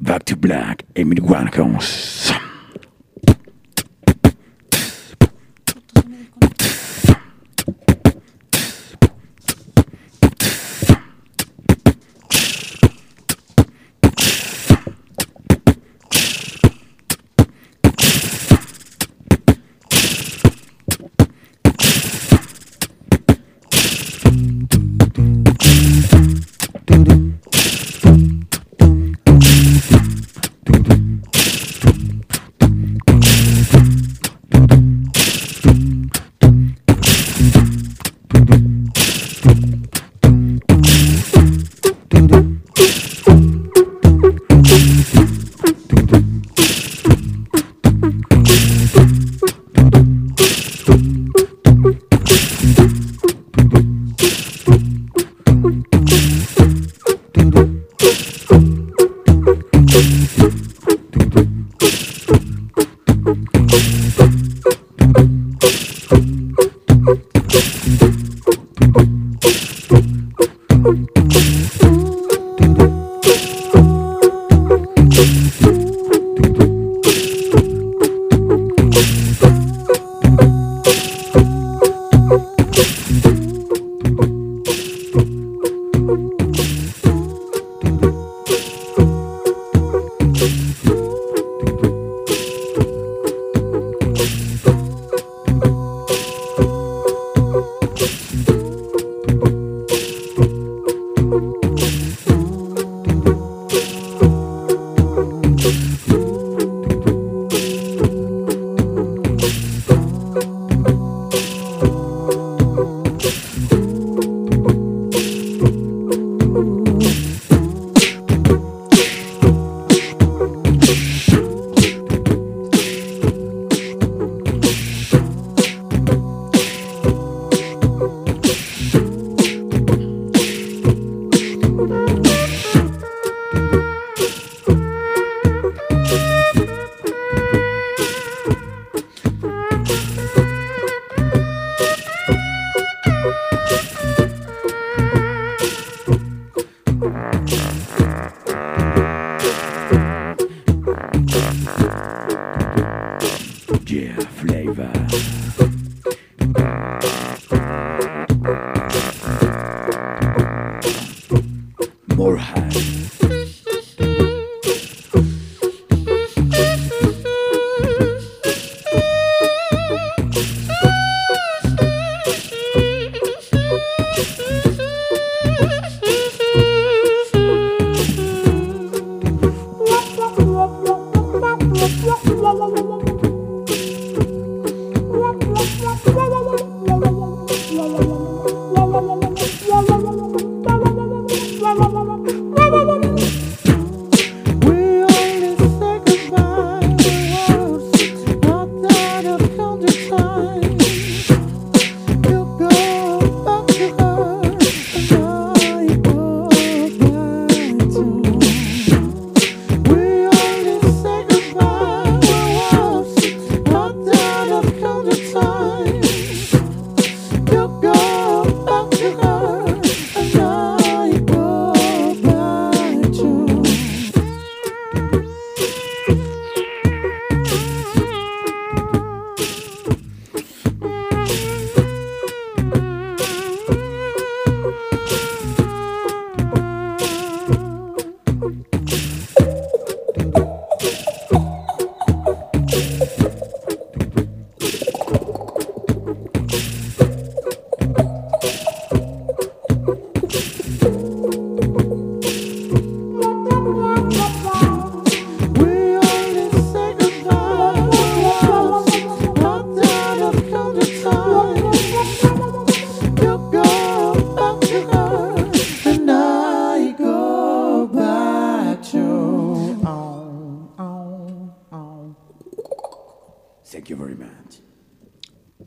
[0.00, 2.49] Back to black, Emily Winehouse.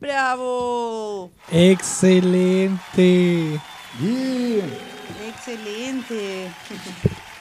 [0.04, 1.30] ¡Bravo!
[1.50, 3.58] Excelente.
[3.98, 4.66] Yeah.
[5.30, 6.50] Excelente.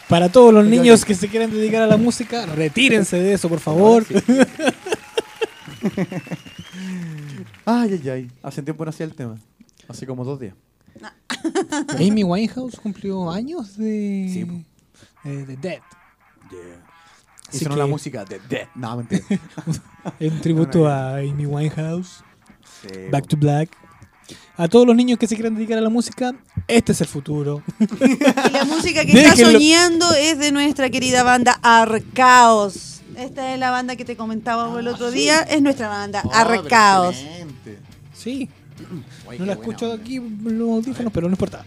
[0.07, 3.59] Para todos los niños que se quieran dedicar a la música, retírense de eso, por
[3.59, 4.05] favor.
[7.65, 8.31] Ay, ay, ay.
[8.41, 9.35] Hace tiempo no hacía el tema.
[9.89, 10.55] Hace como dos días.
[11.99, 14.65] Amy Winehouse cumplió años de, Sí,
[15.25, 15.81] eh, de Dead.
[16.49, 16.81] Yeah.
[17.69, 18.67] Que- la música de Dead.
[18.75, 19.23] No, mentira.
[20.19, 22.23] En tributo a Amy Winehouse,
[22.83, 23.69] Sí, Back to Black.
[24.55, 26.33] A todos los niños que se quieran dedicar a la música,
[26.67, 27.63] este es el futuro.
[27.79, 29.51] Y la música que está Déjenlo.
[29.59, 33.01] soñando es de nuestra querida banda Arcaos.
[33.17, 35.41] Esta es la banda que te comentábamos el otro día.
[35.41, 37.15] Es nuestra banda, Oh, Arcaos.
[37.15, 37.79] excelente.
[38.13, 38.85] Sí, no qué
[39.31, 40.01] la buena escucho onda.
[40.03, 41.65] aquí en los audífonos, pero no importa.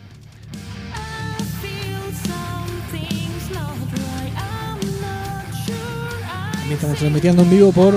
[6.53, 7.95] También estamos transmitiendo en vivo por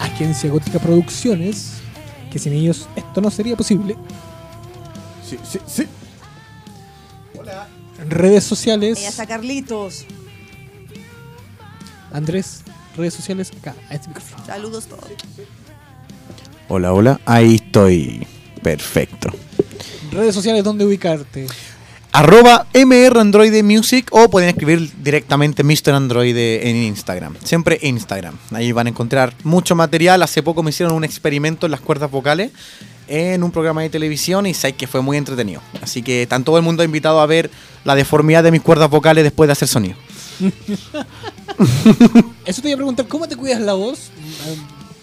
[0.00, 1.81] Agencia Gótica Producciones,
[2.32, 3.96] que sin ellos esto no sería posible.
[5.28, 5.86] Sí, sí, sí.
[8.08, 10.06] Redes sociales, Ella está Carlitos.
[12.10, 12.62] Andrés,
[12.96, 14.44] redes sociales acá, a este micrófono.
[14.46, 15.04] Saludos todos.
[16.68, 17.20] Hola, hola.
[17.26, 18.26] Ahí estoy.
[18.62, 19.30] Perfecto.
[20.10, 21.46] Redes sociales, ¿dónde ubicarte?
[22.12, 25.94] Arroba MR Android Music o pueden escribir directamente Mr.
[25.94, 27.36] Android en Instagram.
[27.42, 28.36] Siempre Instagram.
[28.52, 30.22] Ahí van a encontrar mucho material.
[30.22, 32.50] Hace poco me hicieron un experimento en las cuerdas vocales
[33.08, 35.62] en un programa de televisión y sé que fue muy entretenido.
[35.80, 37.50] Así que están todo el mundo invitado a ver
[37.82, 39.96] la deformidad de mis cuerdas vocales después de hacer sonido.
[42.44, 44.10] Eso te iba a preguntar, ¿cómo te cuidas la voz?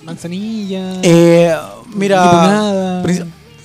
[0.04, 1.00] Manzanilla.
[1.02, 1.56] Eh,
[1.96, 3.02] mira,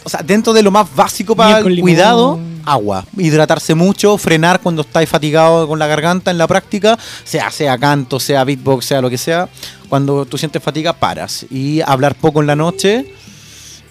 [0.02, 2.53] o sea, dentro de lo más básico para limón.
[2.64, 3.04] Agua.
[3.16, 8.20] Hidratarse mucho, frenar cuando estáis fatigado con la garganta en la práctica, sea, sea canto,
[8.20, 9.48] sea beatbox, sea lo que sea.
[9.88, 11.46] Cuando tú sientes fatiga, paras.
[11.50, 13.06] Y hablar poco en la noche.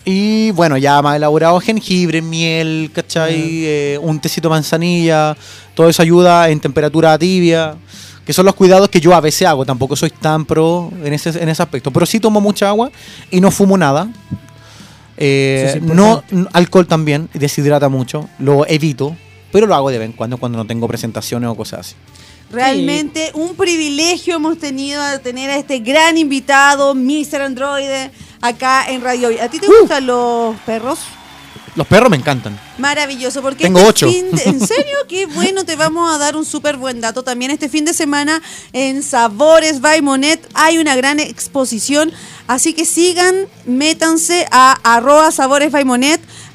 [0.05, 3.35] Y bueno, ya más elaborado, jengibre, miel, ¿cachai?
[3.65, 5.37] Eh, un tecito de manzanilla.
[5.73, 7.75] Todo eso ayuda en temperatura tibia.
[8.25, 9.65] Que son los cuidados que yo a veces hago.
[9.65, 11.91] Tampoco soy tan pro en ese, en ese aspecto.
[11.91, 12.91] Pero sí tomo mucha agua
[13.31, 14.09] y no fumo nada.
[15.17, 18.29] Eh, no, alcohol también, deshidrata mucho.
[18.39, 19.15] Lo evito,
[19.51, 21.95] pero lo hago de vez en cuando cuando no tengo presentaciones o cosas así.
[22.51, 27.41] Realmente un privilegio hemos tenido de tener a este gran invitado, Mr.
[27.41, 27.87] Android,
[28.41, 29.39] acá en Radio Hoy.
[29.39, 29.79] ¿A ti te Uh.
[29.81, 30.99] gustan los perros?
[31.75, 32.59] Los perros me encantan.
[32.77, 34.09] Maravilloso, porque Tengo este ocho.
[34.11, 37.23] fin de- en serio, qué bueno, te vamos a dar un súper buen dato.
[37.23, 38.43] También este fin de semana
[38.73, 42.11] en Sabores by Monet hay una gran exposición,
[42.47, 45.71] así que sigan, métanse a arroba Sabores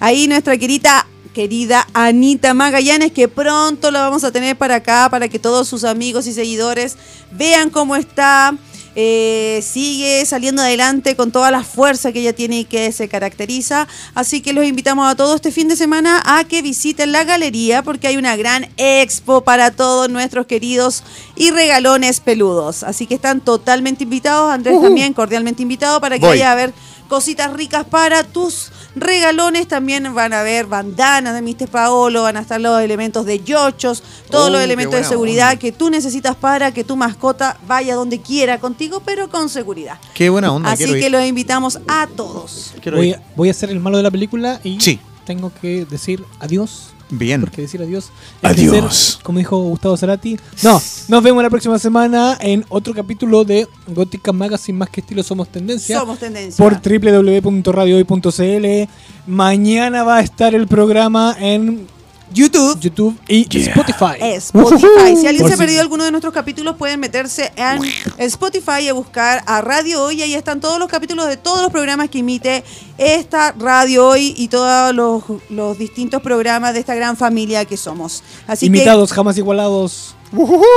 [0.01, 1.07] ahí nuestra querida
[1.39, 5.85] querida Anita Magallanes, que pronto la vamos a tener para acá, para que todos sus
[5.85, 6.97] amigos y seguidores
[7.31, 8.57] vean cómo está.
[9.01, 13.87] Eh, sigue saliendo adelante con toda la fuerza que ella tiene y que se caracteriza.
[14.17, 17.85] Así que los invitamos a todos este fin de semana a que visiten la galería
[17.85, 21.05] porque hay una gran expo para todos nuestros queridos
[21.37, 22.83] y regalones peludos.
[22.83, 26.31] Así que están totalmente invitados, Andrés también cordialmente invitado para que Voy.
[26.31, 26.75] vaya a ver
[27.09, 29.69] cositas ricas para tus regalones.
[29.69, 31.69] También van a ver bandanas de Mr.
[31.69, 35.49] Paolo, van a estar los elementos de yochos, todos Oh, los qué elementos de seguridad
[35.51, 35.59] onda.
[35.61, 39.99] que tú necesitas para que tu mascota vaya donde quiera contigo, pero con seguridad.
[40.15, 40.71] Qué buena onda.
[40.71, 41.11] Así que ir.
[41.11, 42.75] los invitamos a todos.
[42.93, 45.01] Voy a, voy a ser el malo de la película y Sí.
[45.27, 46.95] tengo que decir adiós.
[47.11, 47.41] Bien.
[47.41, 48.11] Porque decir adiós.
[48.43, 49.19] es Adiós.
[49.23, 50.39] como dijo Gustavo Cerati.
[50.63, 55.23] No, nos vemos la próxima semana en otro capítulo de Gótica Magazine Más que Estilo
[55.23, 55.99] Somos Tendencia.
[56.01, 56.63] Somos tendencia.
[56.63, 58.91] por www.radiohoy.cl.
[59.27, 61.87] Mañana va a estar el programa en
[62.33, 62.79] YouTube.
[62.81, 64.21] YouTube y Spotify.
[64.21, 65.17] Spotify.
[65.17, 67.81] Si alguien Por se ha perdido alguno de nuestros capítulos, pueden meterse en
[68.19, 70.23] Spotify y buscar a Radio Hoy.
[70.23, 72.65] Ahí están todos los capítulos de todos los programas que emite
[72.99, 78.23] esta Radio Hoy y todos los, los distintos programas de esta gran familia que somos.
[78.47, 80.15] Así Imitados, jamás igualados.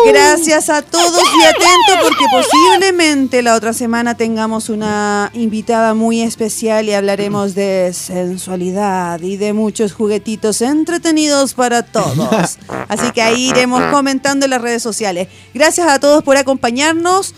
[0.06, 6.88] Gracias a todos y atentos porque posiblemente la otra semana tengamos una invitada muy especial
[6.88, 12.58] y hablaremos de sensualidad y de muchos juguetitos entretenidos para todos.
[12.88, 15.28] Así que ahí iremos comentando en las redes sociales.
[15.54, 17.34] Gracias a todos por acompañarnos.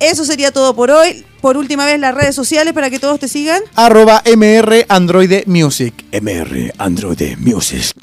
[0.00, 1.24] Eso sería todo por hoy.
[1.40, 3.62] Por última vez las redes sociales para que todos te sigan.
[3.74, 5.94] Arroba MR Android Music.
[6.12, 7.94] MR Android Music.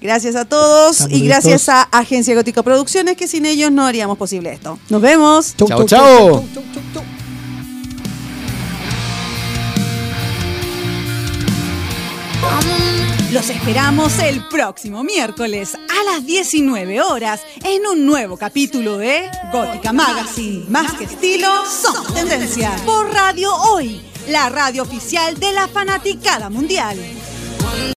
[0.00, 1.74] Gracias a todos Estamos y gracias listos.
[1.74, 4.78] a Agencia Gótica Producciones que sin ellos no haríamos posible esto.
[4.88, 5.54] Nos vemos.
[5.56, 6.28] Chau, Chao, chau, chao.
[6.28, 7.02] chau, chau, chau, chau, chau.
[13.32, 19.92] Los esperamos el próximo miércoles a las 19 horas en un nuevo capítulo de Gótica
[19.92, 20.64] Magazine.
[20.68, 22.70] Más que estilo, somos tendencia.
[22.86, 26.96] Por Radio Hoy, la radio oficial de la fanaticada mundial.